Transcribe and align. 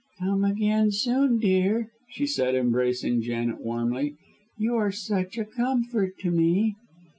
"Come 0.17 0.43
again 0.43 0.89
soon, 0.91 1.37
dear," 1.37 1.91
she 2.09 2.25
said, 2.25 2.55
embracing 2.55 3.21
Janet 3.21 3.59
warmly. 3.61 4.15
"You 4.57 4.73
are 4.77 4.91
such 4.91 5.37
a 5.37 5.45
comfort 5.45 6.17
to 6.21 6.31
me." 6.31 6.73